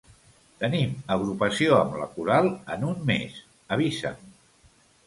Tenim 0.63 0.95
agrupació 1.17 1.77
amb 1.81 1.99
la 2.01 2.09
coral 2.17 2.51
en 2.79 2.89
un 2.91 3.07
mes, 3.13 3.39
avisa'm. 3.79 4.35